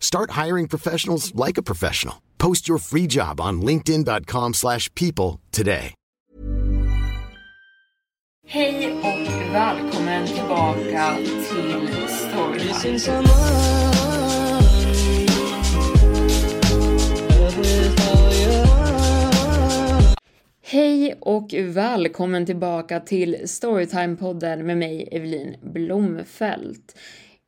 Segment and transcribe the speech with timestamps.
[0.00, 2.16] Start hiring professionals like a professional.
[2.38, 5.94] Post your free job on linkedin.com/people slash people today.
[8.50, 11.16] Hej och välkommen tillbaka
[11.50, 13.24] till Storytime.
[20.62, 26.94] Hej och välkommen tillbaka till Storytime-podden med mig Evelin Blomfelt.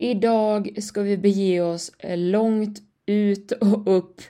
[0.03, 4.21] Idag ska vi bege oss eh, långt ut och upp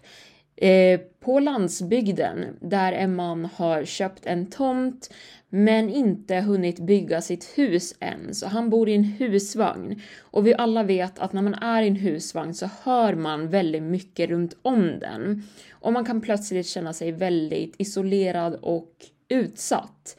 [0.57, 5.15] eh, på landsbygden där en man har köpt en tomt
[5.49, 10.01] men inte hunnit bygga sitt hus än, så han bor i en husvagn.
[10.21, 13.83] Och vi alla vet att när man är i en husvagn så hör man väldigt
[13.83, 15.43] mycket runt om den.
[15.71, 18.93] Och man kan plötsligt känna sig väldigt isolerad och
[19.29, 20.17] utsatt.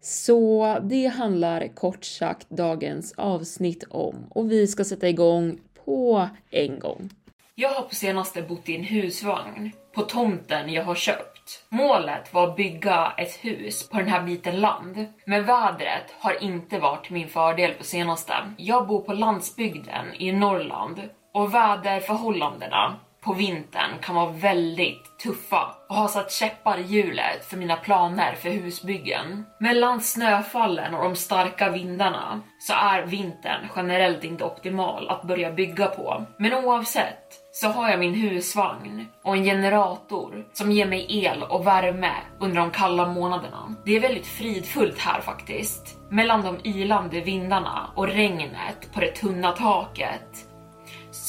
[0.00, 6.78] Så det handlar kort sagt dagens avsnitt om och vi ska sätta igång på en
[6.78, 7.10] gång.
[7.54, 11.64] Jag har på senaste bott i en husvagn på tomten jag har köpt.
[11.68, 16.78] Målet var att bygga ett hus på den här biten land, men vädret har inte
[16.78, 18.34] varit min fördel på senaste.
[18.56, 21.00] Jag bor på landsbygden i Norrland
[21.34, 27.56] och väderförhållandena på vintern kan vara väldigt tuffa och har satt käppar i hjulet för
[27.56, 29.44] mina planer för husbyggen.
[29.60, 35.86] Mellan snöfallen och de starka vindarna så är vintern generellt inte optimal att börja bygga
[35.86, 36.24] på.
[36.36, 41.66] Men oavsett så har jag min husvagn och en generator som ger mig el och
[41.66, 43.74] värme under de kalla månaderna.
[43.84, 45.98] Det är väldigt fridfullt här faktiskt.
[46.10, 50.49] Mellan de ylande vindarna och regnet på det tunna taket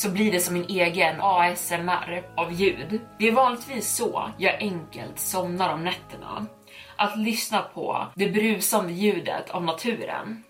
[0.01, 3.01] så blir det som min egen ASMR av ljud.
[3.19, 6.45] Det är vanligtvis så jag enkelt somnar om nätterna.
[6.95, 10.44] Att lyssna på det brusande ljudet av naturen.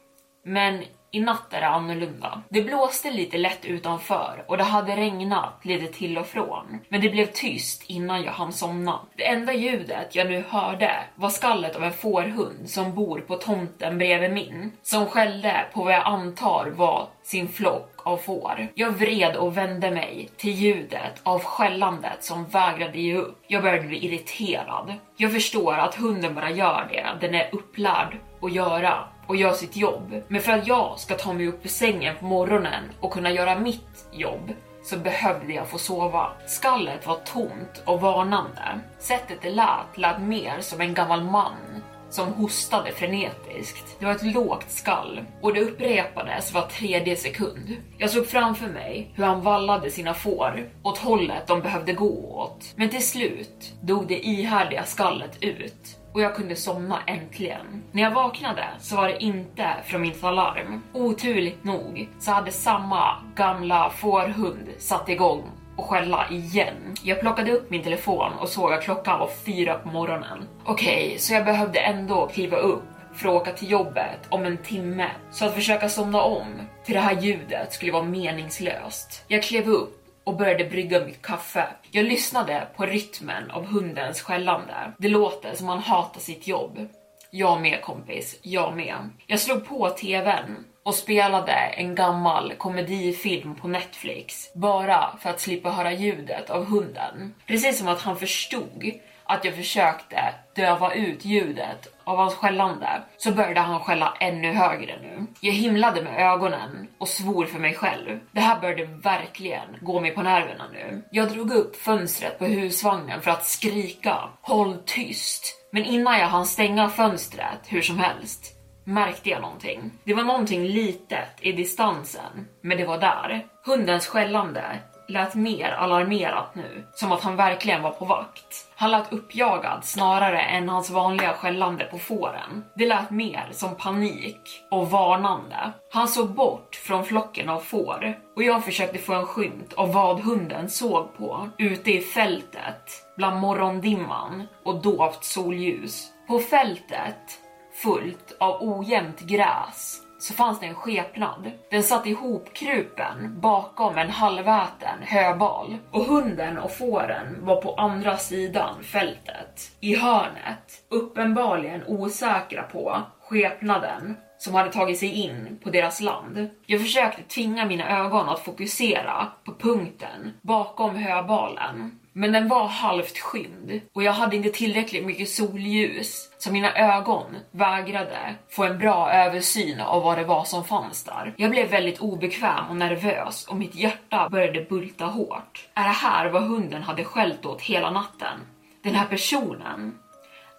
[0.45, 2.41] Men i natt är det annorlunda.
[2.49, 6.79] Det blåste lite lätt utanför och det hade regnat lite till och från.
[6.89, 8.99] Men det blev tyst innan jag hann somna.
[9.15, 13.97] Det enda ljudet jag nu hörde var skallet av en fårhund som bor på tomten
[13.97, 14.71] bredvid min.
[14.81, 18.67] Som skällde på vad jag antar var sin flock av får.
[18.73, 23.43] Jag vred och vände mig till ljudet av skällandet som vägrade ge upp.
[23.47, 24.93] Jag började bli irriterad.
[25.17, 29.75] Jag förstår att hunden bara gör det den är upplärd att göra och gör sitt
[29.75, 30.23] jobb.
[30.27, 33.59] Men för att jag ska ta mig upp ur sängen på morgonen och kunna göra
[33.59, 34.51] mitt jobb
[34.83, 36.31] så behövde jag få sova.
[36.47, 38.79] Skallet var tomt och varnande.
[38.99, 43.99] Sättet det lät lät mer som en gammal man som hostade frenetiskt.
[43.99, 47.77] Det var ett lågt skall och det upprepades var tredje sekund.
[47.97, 52.73] Jag såg framför mig hur han vallade sina får åt hållet de behövde gå åt.
[52.75, 57.83] Men till slut dog det ihärdiga skallet ut och jag kunde somna äntligen.
[57.91, 60.81] När jag vaknade så var det inte från mitt alarm.
[60.93, 65.43] Oturligt nog så hade samma gamla fårhund satt igång
[65.75, 66.95] och skälla igen.
[67.03, 70.47] Jag plockade upp min telefon och såg att klockan var fyra på morgonen.
[70.65, 72.83] Okej, okay, så jag behövde ändå kliva upp
[73.13, 75.09] för att åka till jobbet om en timme.
[75.31, 76.47] Så att försöka somna om
[76.85, 79.23] till det här ljudet skulle vara meningslöst.
[79.27, 81.67] Jag klev upp och började brygga mitt kaffe.
[81.91, 84.91] Jag lyssnade på rytmen av hundens skällande.
[84.97, 86.87] Det låter som han hatar sitt jobb.
[87.31, 89.09] Jag med kompis, jag med.
[89.27, 95.69] Jag slog på tvn och spelade en gammal komedifilm på Netflix bara för att slippa
[95.69, 97.33] höra ljudet av hunden.
[97.47, 98.91] Precis som att han förstod
[99.31, 104.99] att jag försökte döva ut ljudet av hans skällande så började han skälla ännu högre
[105.01, 105.25] nu.
[105.39, 108.19] Jag himlade med ögonen och svor för mig själv.
[108.31, 111.03] Det här började verkligen gå mig på nerverna nu.
[111.11, 116.45] Jag drog upp fönstret på husvagnen för att skrika “Håll tyst!” Men innan jag hann
[116.45, 119.91] stänga fönstret hur som helst märkte jag någonting.
[120.03, 123.45] Det var någonting litet i distansen, men det var där.
[123.65, 124.79] Hundens skällande
[125.11, 128.67] lät mer alarmerat nu, som att han verkligen var på vakt.
[128.75, 132.63] Han lät uppjagad snarare än hans vanliga skällande på fåren.
[132.75, 135.71] Det lät mer som panik och varnande.
[135.91, 140.19] Han såg bort från flocken av får och jag försökte få en skymt av vad
[140.19, 146.07] hunden såg på ute i fältet bland morgondimman och dovt solljus.
[146.27, 147.39] På fältet,
[147.83, 151.51] fullt av ojämnt gräs, så fanns det en skepnad.
[151.71, 158.83] Den satt ihopkrupen bakom en halväten höbal och hunden och fåren var på andra sidan
[158.83, 166.49] fältet, i hörnet, uppenbarligen osäkra på skepnaden som hade tagit sig in på deras land.
[166.65, 173.17] Jag försökte tvinga mina ögon att fokusera på punkten bakom höbalen men den var halvt
[173.17, 179.11] skymd och jag hade inte tillräckligt mycket solljus så mina ögon vägrade få en bra
[179.11, 181.33] översyn av vad det var som fanns där.
[181.37, 185.69] Jag blev väldigt obekväm och nervös och mitt hjärta började bulta hårt.
[185.73, 188.39] Är det här vad hunden hade skällt åt hela natten?
[188.83, 189.95] Den här personen?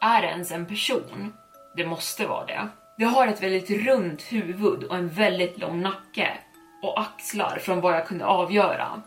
[0.01, 1.33] Är det ens en person?
[1.77, 2.69] Det måste vara det.
[2.99, 6.29] Det har ett väldigt runt huvud och en väldigt lång nacke
[6.83, 9.03] och axlar från vad jag kunde avgöra.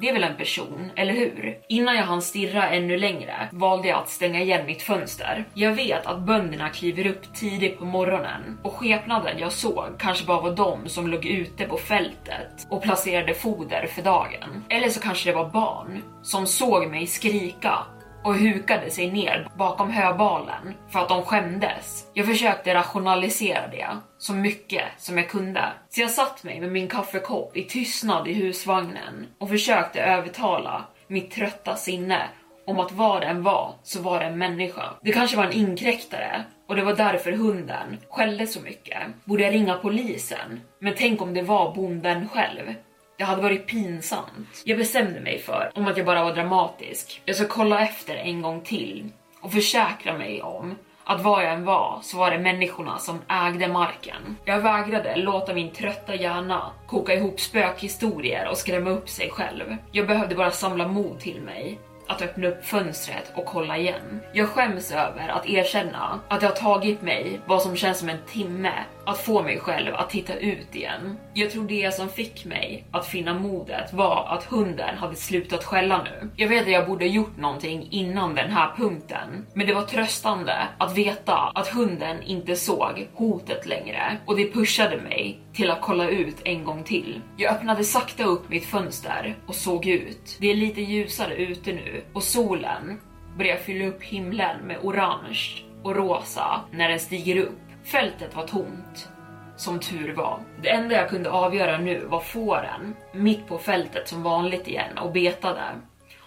[0.00, 1.58] Det är väl en person, eller hur?
[1.68, 5.44] Innan jag hann stirra ännu längre valde jag att stänga igen mitt fönster.
[5.54, 10.40] Jag vet att bönderna kliver upp tidigt på morgonen och skepnaden jag såg kanske bara
[10.40, 14.64] var de som låg ute på fältet och placerade foder för dagen.
[14.68, 17.78] Eller så kanske det var barn som såg mig skrika
[18.28, 22.06] och hukade sig ner bakom höbalen för att de skämdes.
[22.14, 23.88] Jag försökte rationalisera det
[24.18, 25.64] så mycket som jag kunde.
[25.88, 31.30] Så jag satt mig med min kaffekopp i tystnad i husvagnen och försökte övertala mitt
[31.30, 32.22] trötta sinne
[32.66, 34.84] om att vad den var så var det en människa.
[35.02, 38.98] Det kanske var en inkräktare och det var därför hunden skällde så mycket.
[39.24, 40.60] Borde jag ringa polisen?
[40.80, 42.74] Men tänk om det var bonden själv?
[43.18, 44.62] Det hade varit pinsamt.
[44.64, 48.42] Jag bestämde mig för, om att jag bara var dramatisk, jag ska kolla efter en
[48.42, 50.74] gång till och försäkra mig om
[51.04, 54.36] att var jag än var så var det människorna som ägde marken.
[54.44, 59.76] Jag vägrade låta min trötta hjärna koka ihop spökhistorier och skrämma upp sig själv.
[59.92, 64.20] Jag behövde bara samla mod till mig att öppna upp fönstret och kolla igen.
[64.32, 68.22] Jag skäms över att erkänna att det har tagit mig vad som känns som en
[68.26, 68.72] timme
[69.08, 71.16] att få mig själv att titta ut igen.
[71.34, 76.02] Jag tror det som fick mig att finna modet var att hunden hade slutat skälla
[76.02, 76.30] nu.
[76.36, 80.68] Jag vet att jag borde gjort någonting innan den här punkten, men det var tröstande
[80.78, 86.08] att veta att hunden inte såg hotet längre och det pushade mig till att kolla
[86.08, 87.20] ut en gång till.
[87.36, 90.36] Jag öppnade sakta upp mitt fönster och såg ut.
[90.40, 93.00] Det är lite ljusare ute nu och solen
[93.38, 97.67] börjar fylla upp himlen med orange och rosa när den stiger upp.
[97.92, 99.08] Fältet var tomt.
[99.56, 100.40] Som tur var.
[100.62, 105.12] Det enda jag kunde avgöra nu var fåren mitt på fältet som vanligt igen och
[105.12, 105.62] betade.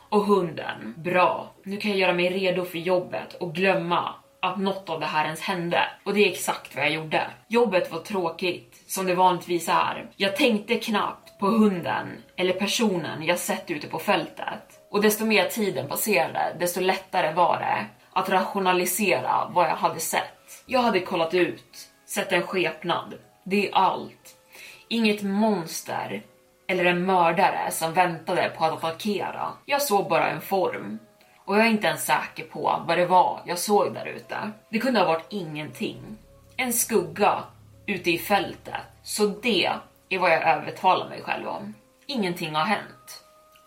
[0.09, 0.93] Och hunden.
[0.97, 1.53] Bra.
[1.63, 5.25] Nu kan jag göra mig redo för jobbet och glömma att något av det här
[5.25, 5.79] ens hände.
[6.03, 7.27] Och det är exakt vad jag gjorde.
[7.47, 10.09] Jobbet var tråkigt, som det vanligtvis är.
[10.15, 14.79] Jag tänkte knappt på hunden eller personen jag sett ute på fältet.
[14.91, 20.63] Och desto mer tiden passerade, desto lättare var det att rationalisera vad jag hade sett.
[20.65, 23.13] Jag hade kollat ut, sett en skepnad.
[23.43, 24.37] Det är allt.
[24.87, 26.23] Inget monster
[26.67, 29.53] eller en mördare som väntade på att attackera.
[29.65, 30.99] Jag såg bara en form.
[31.45, 34.51] Och jag är inte ens säker på vad det var jag såg där ute.
[34.69, 36.17] Det kunde ha varit ingenting.
[36.57, 37.43] En skugga
[37.85, 38.81] ute i fältet.
[39.03, 39.69] Så det
[40.09, 41.73] är vad jag övertalar mig själv om.
[42.05, 43.20] Ingenting har hänt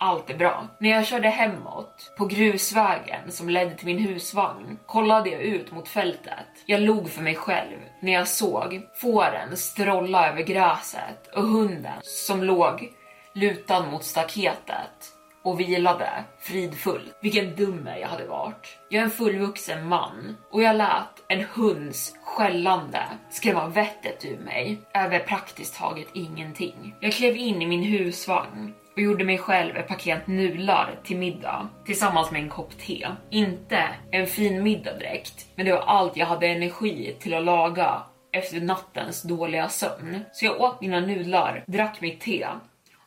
[0.04, 0.66] allt är bra.
[0.78, 5.88] När jag körde hemåt på grusvägen som ledde till min husvagn kollade jag ut mot
[5.88, 6.46] fältet.
[6.66, 12.44] Jag log för mig själv när jag såg fåren strolla över gräset och hunden som
[12.44, 12.92] låg
[13.32, 17.18] lutad mot staketet och vilade fridfullt.
[17.20, 18.78] Vilken dumme jag hade varit.
[18.88, 24.80] Jag är en fullvuxen man och jag lät en hunds skällande skrämma vettet ur mig
[24.94, 26.94] över praktiskt taget ingenting.
[27.00, 31.68] Jag klev in i min husvagn och gjorde mig själv ett paket nudlar till middag
[31.86, 33.06] tillsammans med en kopp te.
[33.30, 38.02] Inte en fin middag direkt, men det var allt jag hade energi till att laga
[38.32, 40.20] efter nattens dåliga sömn.
[40.32, 42.46] Så jag åt mina nudlar, drack mitt te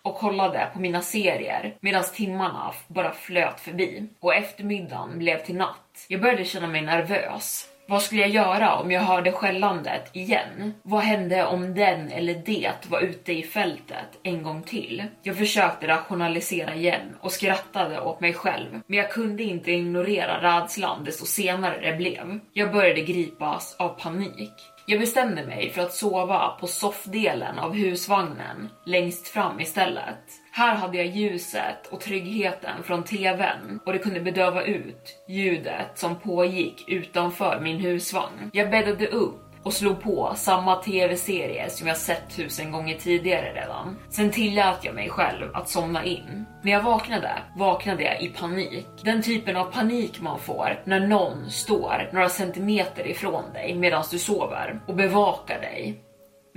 [0.01, 6.06] och kollade på mina serier medan timmarna bara flöt förbi och eftermiddagen blev till natt.
[6.08, 10.74] Jag började känna mig nervös vad skulle jag göra om jag hörde skällandet igen?
[10.84, 15.03] Vad hände om den eller det var ute i fältet en gång till?
[15.24, 21.03] Jag försökte rationalisera igen och skrattade åt mig själv, men jag kunde inte ignorera rädslan
[21.03, 22.39] desto senare det blev.
[22.53, 24.53] Jag började gripas av panik.
[24.89, 30.20] Jag bestämde mig för att sova på soffdelen av husvagnen längst fram istället.
[30.51, 36.20] Här hade jag ljuset och tryggheten från tvn och det kunde bedöva ut ljudet som
[36.20, 38.50] pågick utanför min husvagn.
[38.53, 43.98] Jag bäddade upp och slog på samma tv-serie som jag sett tusen gånger tidigare redan.
[44.10, 46.46] Sen tillät jag mig själv att somna in.
[46.62, 48.88] När jag vaknade, vaknade jag i panik.
[49.04, 54.20] Den typen av panik man får när någon står några centimeter ifrån dig medan du
[54.20, 56.04] sover och bevakar dig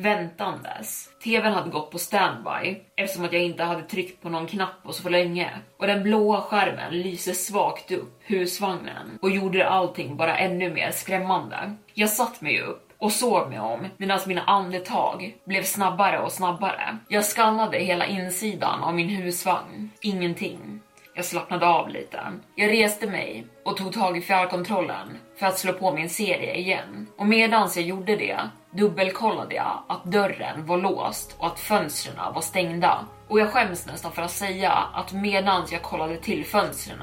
[0.00, 1.08] väntandes.
[1.24, 4.92] TVn hade gått på standby eftersom att jag inte hade tryckt på någon knapp på
[4.92, 10.74] så länge och den blåa skärmen lyser svagt upp husvagnen och gjorde allting bara ännu
[10.74, 11.74] mer skrämmande.
[11.94, 16.96] Jag satt mig upp och såg mig om medan mina andetag blev snabbare och snabbare.
[17.08, 19.90] Jag skannade hela insidan av min husvagn.
[20.00, 20.80] Ingenting.
[21.14, 22.20] Jag slappnade av lite.
[22.54, 27.06] Jag reste mig och tog tag i fjärrkontrollen för att slå på min serie igen.
[27.16, 28.38] Och medans jag gjorde det
[28.70, 33.06] dubbelkollade jag att dörren var låst och att fönstren var stängda.
[33.28, 37.02] Och jag skäms nästan för att säga att medans jag kollade till fönstren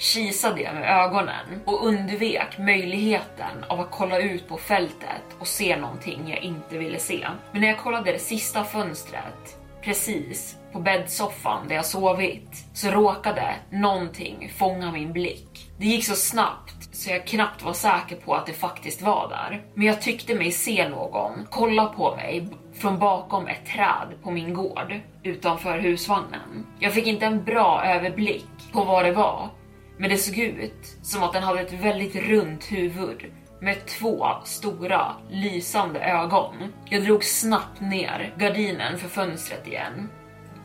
[0.00, 5.76] kisade jag med ögonen och undvek möjligheten av att kolla ut på fältet och se
[5.76, 7.26] någonting jag inte ville se.
[7.52, 13.54] Men när jag kollade det sista fönstret precis på bäddsoffan där jag sovit så råkade
[13.70, 15.70] någonting fånga min blick.
[15.78, 19.62] Det gick så snabbt så jag knappt var säker på att det faktiskt var där.
[19.74, 24.54] Men jag tyckte mig se någon kolla på mig från bakom ett träd på min
[24.54, 26.66] gård utanför husvagnen.
[26.78, 29.48] Jag fick inte en bra överblick på vad det var
[30.00, 35.16] men det såg ut som att den hade ett väldigt runt huvud med två stora
[35.30, 36.54] lysande ögon.
[36.84, 40.08] Jag drog snabbt ner gardinen för fönstret igen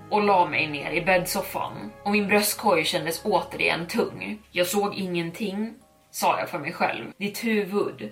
[0.10, 4.42] och la mig ner i bäddsoffan och min bröstkorg kändes återigen tung.
[4.52, 5.74] Jag såg ingenting,
[6.12, 7.06] sa jag för mig själv.
[7.18, 8.12] Ditt huvud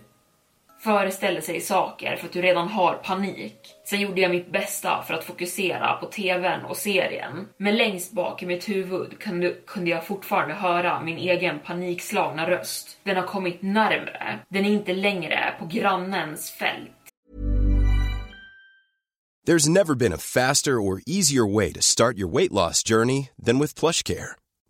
[0.83, 3.55] föreställer sig saker för att du redan har panik.
[3.85, 7.47] Sen gjorde jag mitt bästa för att fokusera på tvn och serien.
[7.57, 12.97] Men längst bak i mitt huvud kunde, kunde jag fortfarande höra min egen panikslagna röst.
[13.03, 14.39] Den har kommit närmre.
[14.49, 16.91] Den är inte längre på grannens fält.
[19.47, 23.59] There's never been a faster or easier way to start your weight loss journey than
[23.59, 24.42] with plush care.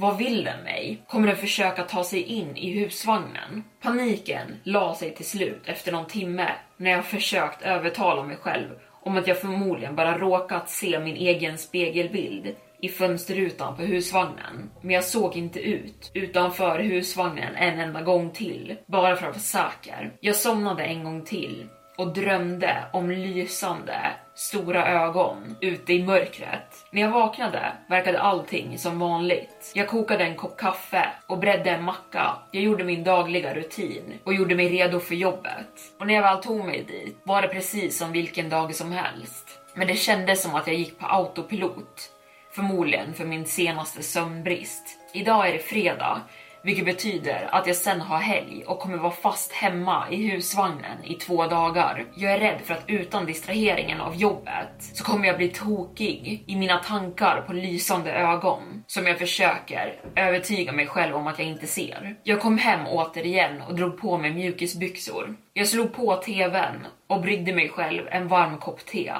[0.00, 1.02] Vad vill den mig?
[1.06, 3.64] Kommer den försöka ta sig in i husvagnen?
[3.82, 8.68] Paniken la sig till slut efter någon timme när jag försökt övertala mig själv
[9.02, 14.70] om att jag förmodligen bara råkat se min egen spegelbild i fönsterrutan på husvagnen.
[14.80, 19.70] Men jag såg inte ut utanför husvagnen en enda gång till, bara för att vara
[19.72, 20.12] säker.
[20.20, 26.86] Jag somnade en gång till och drömde om lysande, stora ögon ute i mörkret.
[26.90, 29.72] När jag vaknade verkade allting som vanligt.
[29.74, 32.36] Jag kokade en kopp kaffe och bredde en macka.
[32.50, 35.68] Jag gjorde min dagliga rutin och gjorde mig redo för jobbet.
[36.00, 39.58] Och när jag väl tog mig dit var det precis som vilken dag som helst.
[39.74, 42.10] Men det kändes som att jag gick på autopilot.
[42.52, 44.98] Förmodligen för min senaste sömnbrist.
[45.12, 46.20] Idag är det fredag
[46.62, 51.14] vilket betyder att jag sen har helg och kommer vara fast hemma i husvagnen i
[51.14, 52.04] två dagar.
[52.14, 56.56] Jag är rädd för att utan distraheringen av jobbet så kommer jag bli tokig i
[56.56, 61.66] mina tankar på lysande ögon som jag försöker övertyga mig själv om att jag inte
[61.66, 62.16] ser.
[62.22, 65.36] Jag kom hem återigen och drog på mig mjukisbyxor.
[65.52, 69.12] Jag slog på tvn och bryggde mig själv en varm kopp te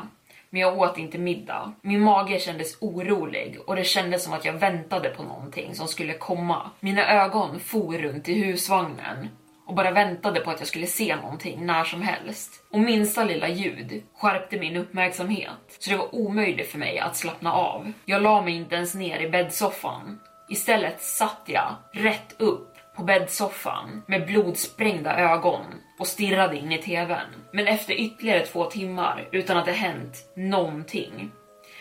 [0.50, 1.72] men jag åt inte middag.
[1.82, 6.14] Min mage kändes orolig och det kändes som att jag väntade på någonting som skulle
[6.14, 6.70] komma.
[6.80, 9.28] Mina ögon for runt i husvagnen
[9.66, 12.64] och bara väntade på att jag skulle se någonting när som helst.
[12.70, 17.52] Och minsta lilla ljud skärpte min uppmärksamhet, så det var omöjligt för mig att slappna
[17.52, 17.92] av.
[18.04, 20.20] Jag la mig inte ens ner i bäddsoffan.
[20.50, 25.64] Istället satt jag rätt upp på bäddsoffan med blodsprängda ögon
[25.98, 27.26] och stirrade in i tvn.
[27.52, 31.30] Men efter ytterligare två timmar utan att det hänt någonting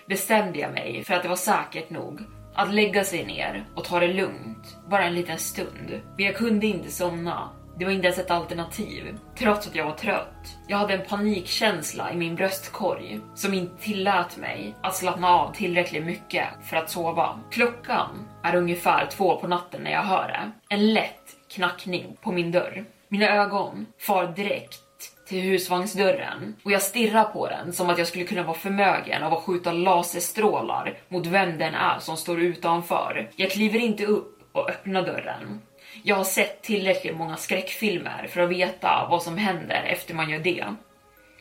[0.08, 2.20] bestämde jag mig för att det var säkert nog
[2.56, 6.02] att lägga sig ner och ta det lugnt, bara en liten stund.
[6.18, 7.50] Men jag kunde inte somna.
[7.80, 10.58] Det var inte ens ett alternativ, trots att jag var trött.
[10.68, 16.06] Jag hade en panikkänsla i min bröstkorg som inte tillät mig att slappna av tillräckligt
[16.06, 17.40] mycket för att sova.
[17.52, 20.52] Klockan är ungefär två på natten när jag hör det.
[20.76, 22.86] En lätt knackning på min dörr.
[23.08, 28.26] Mina ögon far direkt till husvagnsdörren och jag stirrar på den som att jag skulle
[28.26, 33.30] kunna vara förmögen av att skjuta laserstrålar mot vem den är som står utanför.
[33.36, 35.62] Jag kliver inte upp och öppnar dörren.
[36.04, 40.40] Jag har sett tillräckligt många skräckfilmer för att veta vad som händer efter man gör
[40.40, 40.66] det.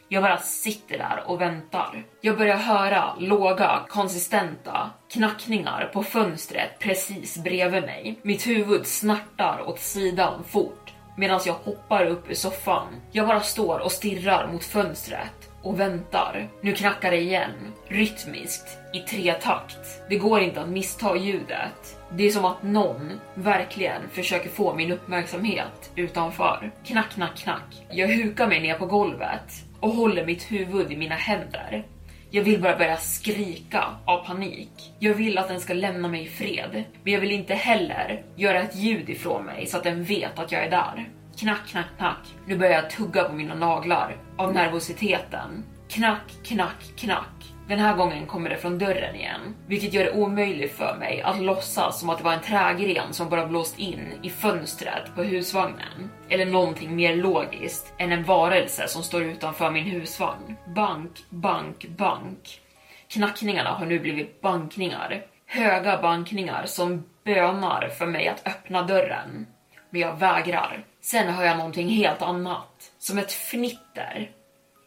[0.08, 2.04] Jag bara sitter där och väntar.
[2.20, 8.18] Jag börjar höra låga, konsistenta knackningar på fönstret precis bredvid mig.
[8.22, 13.00] Mitt huvud snartar åt sidan fort medan jag hoppar upp ur soffan.
[13.12, 16.48] Jag bara står och stirrar mot fönstret och väntar.
[16.60, 17.50] Nu knackar det igen,
[17.88, 20.02] rytmiskt, i tre takt.
[20.08, 21.98] Det går inte att missta ljudet.
[22.12, 26.70] Det är som att någon verkligen försöker få min uppmärksamhet utanför.
[26.84, 27.86] Knack, knack, knack.
[27.90, 31.86] Jag hukar mig ner på golvet och håller mitt huvud i mina händer.
[32.30, 34.92] Jag vill bara börja skrika av panik.
[34.98, 38.62] Jag vill att den ska lämna mig i fred, men jag vill inte heller göra
[38.62, 41.08] ett ljud ifrån mig så att den vet att jag är där.
[41.38, 42.34] Knack, knack, knack.
[42.46, 45.64] Nu börjar jag tugga på mina naglar av nervositeten.
[45.88, 47.52] Knack, knack, knack.
[47.68, 51.40] Den här gången kommer det från dörren igen, vilket gör det omöjligt för mig att
[51.40, 56.10] låtsas som att det var en trägren som bara blåst in i fönstret på husvagnen.
[56.28, 60.56] Eller någonting mer logiskt än en varelse som står utanför min husvagn.
[60.74, 62.60] Bank, bank, bank.
[63.08, 65.22] Knackningarna har nu blivit bankningar.
[65.46, 69.46] Höga bankningar som bönar för mig att öppna dörren.
[69.90, 70.84] Men jag vägrar.
[71.00, 72.92] Sen hör jag någonting helt annat.
[72.98, 74.30] Som ett fnitter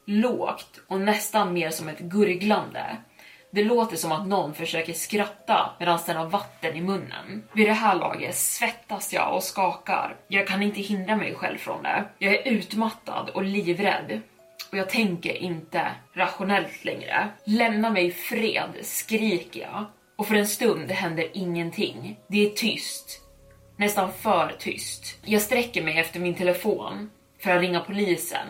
[0.10, 2.98] lågt och nästan mer som ett gurglande.
[3.52, 7.44] Det låter som att någon försöker skratta medan den har vatten i munnen.
[7.54, 10.16] Vid det här laget svettas jag och skakar.
[10.28, 12.06] Jag kan inte hindra mig själv från det.
[12.18, 14.22] Jag är utmattad och livrädd.
[14.72, 17.30] Och jag tänker inte rationellt längre.
[17.44, 19.86] Lämna mig i fred, skriker jag.
[20.16, 22.20] Och för en stund händer ingenting.
[22.28, 23.22] Det är tyst.
[23.80, 25.18] Nästan för tyst.
[25.26, 28.48] Jag sträcker mig efter min telefon för att ringa polisen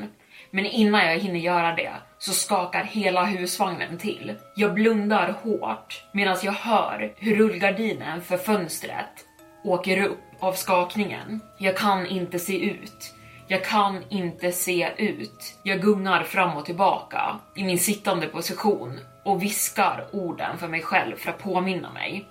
[0.51, 4.35] men innan jag hinner göra det så skakar hela husvagnen till.
[4.55, 9.25] Jag blundar hårt medan jag hör hur rullgardinen för fönstret
[9.63, 11.41] åker upp av skakningen.
[11.57, 13.13] Jag kan inte se ut.
[13.47, 15.59] Jag kan inte se ut.
[15.63, 21.15] Jag gungar fram och tillbaka i min sittande position och viskar orden för mig själv
[21.15, 22.25] för att påminna mig.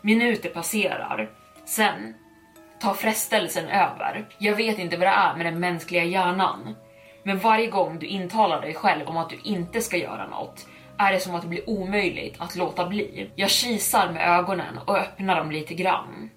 [0.00, 1.30] Minuter passerar.
[1.64, 2.14] Sen
[2.80, 4.28] tar frestelsen över.
[4.38, 6.76] Jag vet inte vad det är med den mänskliga hjärnan.
[7.22, 10.66] Men varje gång du intalar dig själv om att du inte ska göra något
[10.98, 13.30] är det som att det blir omöjligt att låta bli.
[13.34, 16.30] Jag kisar med ögonen och öppnar dem lite grann.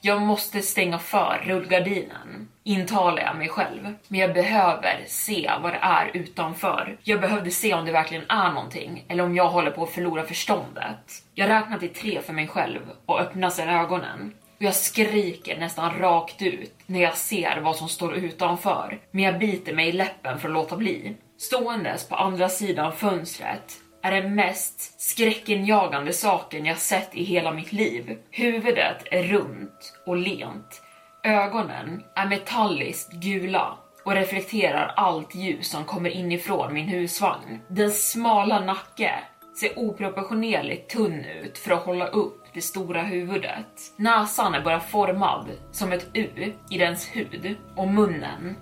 [0.00, 2.48] Jag måste stänga för rullgardinen.
[2.64, 3.94] intalar jag mig själv.
[4.08, 6.96] Men jag behöver se vad det är utanför.
[7.02, 10.22] Jag behövde se om det verkligen är någonting eller om jag håller på att förlora
[10.22, 11.22] förståndet.
[11.34, 14.34] Jag räknar till tre för mig själv och öppnar sedan ögonen.
[14.56, 19.00] Och jag skriker nästan rakt ut när jag ser vad som står utanför.
[19.10, 21.16] Men jag biter mig i läppen för att låta bli.
[21.38, 27.72] Ståendes på andra sidan fönstret är den mest skräckenjagande saken jag sett i hela mitt
[27.72, 28.18] liv.
[28.30, 30.82] Huvudet är runt och lent.
[31.22, 37.60] Ögonen är metalliskt gula och reflekterar allt ljus som kommer inifrån min husvagn.
[37.68, 39.14] Den smala nacke
[39.54, 43.92] ser oproportionerligt tunn ut för att hålla upp det stora huvudet.
[43.96, 48.56] Näsan är bara formad som ett U i dens hud och munnen.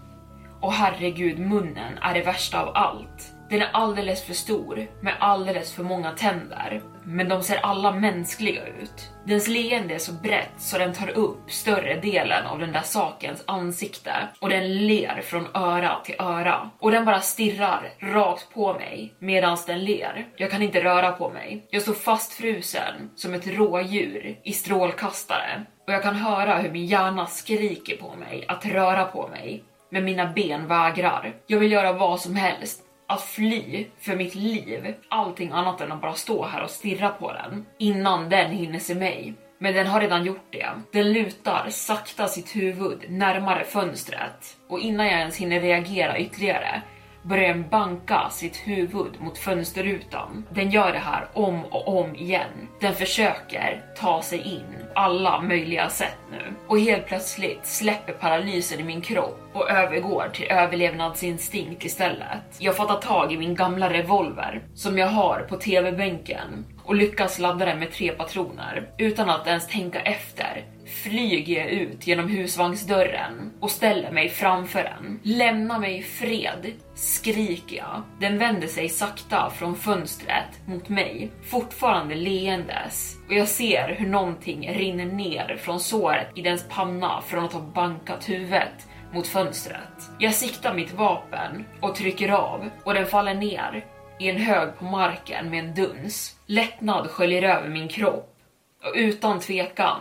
[0.60, 3.31] Och herregud, munnen är det värsta av allt.
[3.52, 8.66] Den är alldeles för stor med alldeles för många tänder, men de ser alla mänskliga
[8.66, 9.10] ut.
[9.24, 13.44] Dens leende är så brett så den tar upp större delen av den där sakens
[13.46, 19.14] ansikte och den ler från öra till öra och den bara stirrar rakt på mig
[19.18, 20.26] medan den ler.
[20.36, 21.66] Jag kan inte röra på mig.
[21.70, 27.26] Jag står fastfrusen som ett rådjur i strålkastare och jag kan höra hur min hjärna
[27.26, 31.34] skriker på mig att röra på mig men mina ben vägrar.
[31.46, 36.00] Jag vill göra vad som helst att fly för mitt liv, allting annat än att
[36.00, 39.34] bara stå här och stirra på den innan den hinner se mig.
[39.58, 40.70] Men den har redan gjort det.
[40.92, 46.82] Den lutar sakta sitt huvud närmare fönstret och innan jag ens hinner reagera ytterligare
[47.22, 50.46] börjar den banka sitt huvud mot fönsterrutan.
[50.50, 52.68] Den gör det här om och om igen.
[52.80, 58.84] Den försöker ta sig in alla möjliga sätt nu och helt plötsligt släpper paralysen i
[58.84, 62.42] min kropp och övergår till överlevnadsinstinkt istället.
[62.58, 67.64] Jag fattar tag i min gamla revolver som jag har på tv-bänken och lyckas ladda
[67.64, 73.70] den med tre patroner utan att ens tänka efter flyger jag ut genom husvagnsdörren och
[73.70, 75.20] ställer mig framför den.
[75.22, 78.02] Lämna mig i fred, skriker jag.
[78.20, 84.72] Den vänder sig sakta från fönstret mot mig, fortfarande leendes och jag ser hur någonting
[84.74, 90.10] rinner ner från såret i dens panna från att ha bankat huvudet mot fönstret.
[90.18, 93.84] Jag siktar mitt vapen och trycker av och den faller ner
[94.18, 96.36] i en hög på marken med en duns.
[96.46, 98.36] Lättnad sköljer över min kropp
[98.84, 100.00] och utan tvekan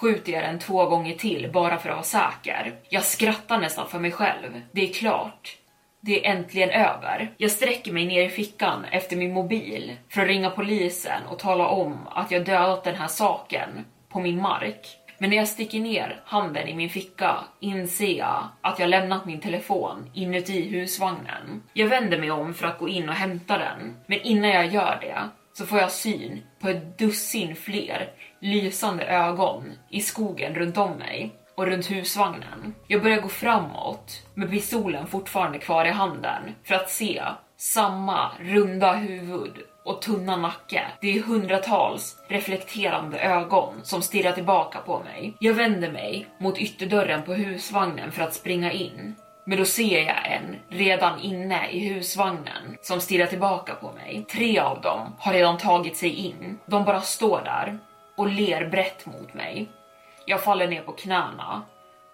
[0.00, 2.74] skjuter jag den två gånger till bara för att vara säker.
[2.88, 4.60] Jag skrattar nästan för mig själv.
[4.72, 5.56] Det är klart.
[6.00, 7.34] Det är äntligen över.
[7.36, 11.66] Jag sträcker mig ner i fickan efter min mobil för att ringa polisen och tala
[11.66, 13.68] om att jag dödat den här saken
[14.08, 14.96] på min mark.
[15.18, 19.40] Men när jag sticker ner handen i min ficka inser jag att jag lämnat min
[19.40, 21.62] telefon inuti husvagnen.
[21.72, 24.98] Jag vänder mig om för att gå in och hämta den, men innan jag gör
[25.00, 30.92] det så får jag syn på ett dussin fler lysande ögon i skogen runt om
[30.92, 32.74] mig och runt husvagnen.
[32.86, 37.22] Jag börjar gå framåt med pistolen fortfarande kvar i handen för att se
[37.56, 39.52] samma runda huvud
[39.84, 40.82] och tunna nacke.
[41.00, 45.34] Det är hundratals reflekterande ögon som stirrar tillbaka på mig.
[45.40, 49.14] Jag vänder mig mot ytterdörren på husvagnen för att springa in.
[49.44, 54.24] Men då ser jag en redan inne i husvagnen som stirrar tillbaka på mig.
[54.32, 56.58] Tre av dem har redan tagit sig in.
[56.66, 57.78] De bara står där
[58.16, 59.68] och ler brett mot mig.
[60.24, 61.62] Jag faller ner på knäna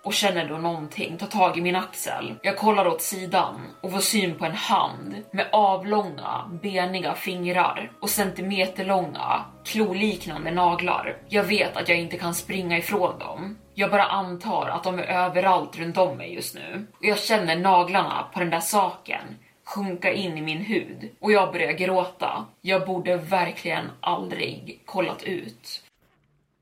[0.07, 2.35] och känner då någonting ta tag i min axel.
[2.42, 8.11] Jag kollar åt sidan och får syn på en hand med avlånga, beniga fingrar och
[8.11, 11.16] centimeterlånga, kloliknande naglar.
[11.29, 13.59] Jag vet att jag inte kan springa ifrån dem.
[13.75, 16.87] Jag bara antar att de är överallt runt om mig just nu.
[16.99, 21.53] Och jag känner naglarna på den där saken sjunka in i min hud och jag
[21.53, 22.47] börjar gråta.
[22.61, 25.83] Jag borde verkligen aldrig kollat ut.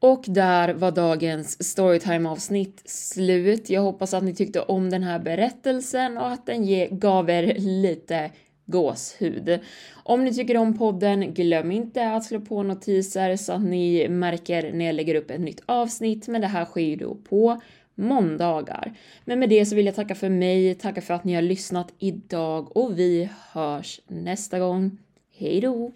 [0.04, 3.70] Och där var dagens storytime avsnitt slut.
[3.70, 7.54] Jag hoppas att ni tyckte om den här berättelsen och att den ge, gav er
[7.58, 8.30] lite
[8.66, 9.60] gåshud.
[9.92, 14.72] Om ni tycker om podden, glöm inte att slå på notiser så att ni märker
[14.72, 17.60] när jag lägger upp ett nytt avsnitt, men det här sker ju då på
[17.94, 18.92] måndagar.
[19.24, 21.92] Men med det så vill jag tacka för mig, tacka för att ni har lyssnat
[21.98, 24.98] idag och vi hörs nästa gång.
[25.38, 25.92] Hej då!